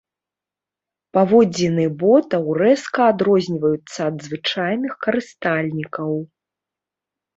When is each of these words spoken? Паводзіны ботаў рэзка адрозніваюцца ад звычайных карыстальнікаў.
Паводзіны 1.17 1.85
ботаў 2.01 2.43
рэзка 2.61 3.01
адрозніваюцца 3.11 3.99
ад 4.09 4.15
звычайных 4.29 4.93
карыстальнікаў. 5.07 6.11